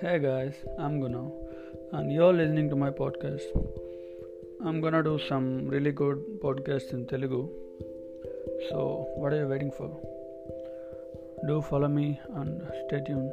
[0.00, 1.22] Hey guys, I'm Guna,
[1.92, 3.46] and you're listening to my podcast.
[4.64, 7.40] I'm gonna do some really good podcasts in Telugu.
[8.68, 9.90] So, what are you waiting for?
[11.48, 13.32] Do follow me and stay tuned.